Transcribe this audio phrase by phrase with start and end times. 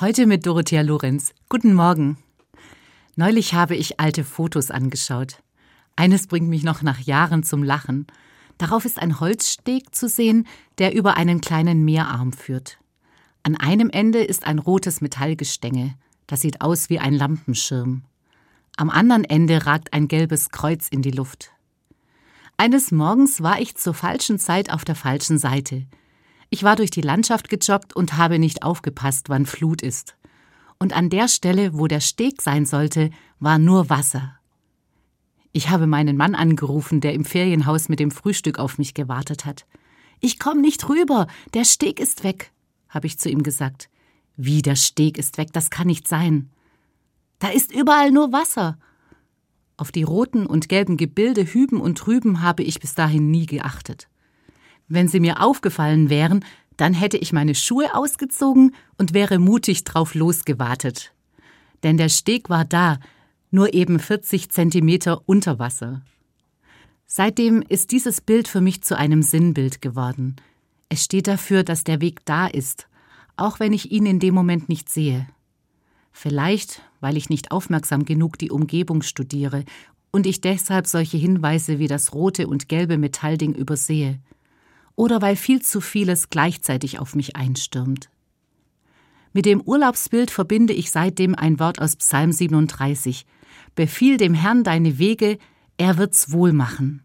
[0.00, 1.34] Heute mit Dorothea Lorenz.
[1.48, 2.18] Guten Morgen.
[3.16, 5.42] Neulich habe ich alte Fotos angeschaut.
[5.96, 8.06] Eines bringt mich noch nach Jahren zum Lachen.
[8.58, 10.46] Darauf ist ein Holzsteg zu sehen,
[10.78, 12.78] der über einen kleinen Meerarm führt.
[13.42, 15.96] An einem Ende ist ein rotes Metallgestänge.
[16.28, 18.04] Das sieht aus wie ein Lampenschirm.
[18.76, 21.50] Am anderen Ende ragt ein gelbes Kreuz in die Luft.
[22.56, 25.86] Eines Morgens war ich zur falschen Zeit auf der falschen Seite.
[26.50, 30.16] Ich war durch die Landschaft gejoggt und habe nicht aufgepasst, wann Flut ist.
[30.78, 34.38] Und an der Stelle, wo der Steg sein sollte, war nur Wasser.
[35.52, 39.66] Ich habe meinen Mann angerufen, der im Ferienhaus mit dem Frühstück auf mich gewartet hat.
[40.20, 42.52] Ich komm nicht rüber, der Steg ist weg,
[42.88, 43.88] habe ich zu ihm gesagt.
[44.36, 46.50] Wie der Steg ist weg, das kann nicht sein.
[47.40, 48.78] Da ist überall nur Wasser.
[49.76, 54.08] Auf die roten und gelben Gebilde hüben und drüben habe ich bis dahin nie geachtet.
[54.88, 56.44] Wenn sie mir aufgefallen wären,
[56.78, 61.12] dann hätte ich meine Schuhe ausgezogen und wäre mutig drauf losgewartet.
[61.82, 62.98] Denn der Steg war da,
[63.50, 66.02] nur eben 40 Zentimeter unter Wasser.
[67.06, 70.36] Seitdem ist dieses Bild für mich zu einem Sinnbild geworden.
[70.88, 72.88] Es steht dafür, dass der Weg da ist,
[73.36, 75.26] auch wenn ich ihn in dem Moment nicht sehe.
[76.12, 79.64] Vielleicht, weil ich nicht aufmerksam genug die Umgebung studiere
[80.10, 84.18] und ich deshalb solche Hinweise wie das rote und gelbe Metallding übersehe
[84.98, 88.10] oder weil viel zu vieles gleichzeitig auf mich einstürmt.
[89.32, 93.24] Mit dem Urlaubsbild verbinde ich seitdem ein Wort aus Psalm 37.
[93.76, 95.38] Befiehl dem Herrn deine Wege,
[95.76, 97.04] er wird's wohl machen.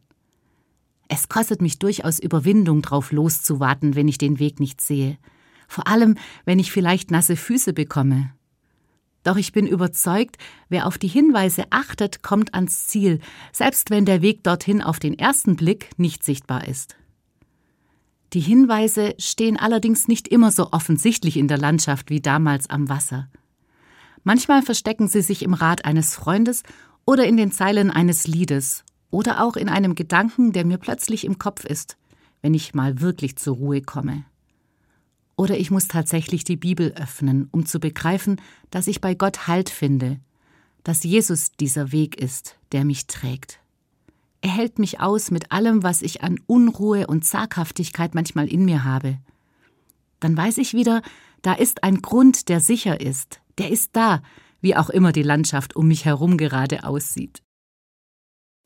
[1.07, 5.19] Es kostet mich durchaus Überwindung, drauf loszuwarten, wenn ich den Weg nicht sehe.
[5.67, 8.33] Vor allem, wenn ich vielleicht nasse Füße bekomme.
[9.21, 13.19] Doch ich bin überzeugt, wer auf die Hinweise achtet, kommt ans Ziel,
[13.51, 16.95] selbst wenn der Weg dorthin auf den ersten Blick nicht sichtbar ist.
[18.33, 23.29] Die Hinweise stehen allerdings nicht immer so offensichtlich in der Landschaft wie damals am Wasser.
[24.23, 26.63] Manchmal verstecken sie sich im Rat eines Freundes
[27.05, 31.37] oder in den Zeilen eines Liedes oder auch in einem Gedanken, der mir plötzlich im
[31.37, 31.97] Kopf ist,
[32.41, 34.25] wenn ich mal wirklich zur Ruhe komme.
[35.35, 39.69] Oder ich muss tatsächlich die Bibel öffnen, um zu begreifen, dass ich bei Gott Halt
[39.69, 40.19] finde,
[40.83, 43.59] dass Jesus dieser Weg ist, der mich trägt.
[44.43, 48.83] Er hält mich aus mit allem, was ich an Unruhe und Zaghaftigkeit manchmal in mir
[48.83, 49.17] habe.
[50.19, 51.01] Dann weiß ich wieder,
[51.41, 54.21] da ist ein Grund, der sicher ist, der ist da,
[54.59, 57.41] wie auch immer die Landschaft um mich herum gerade aussieht.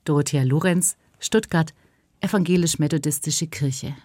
[0.04, 1.76] Dorothea Lorenz, Stuttgart,
[2.22, 3.96] Evangelisch-Methodistische Kirche